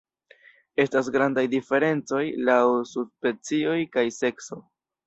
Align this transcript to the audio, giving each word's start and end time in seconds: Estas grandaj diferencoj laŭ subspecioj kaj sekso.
Estas 0.83 1.09
grandaj 1.17 1.43
diferencoj 1.51 2.25
laŭ 2.49 2.59
subspecioj 2.95 3.79
kaj 3.97 4.11
sekso. 4.23 4.65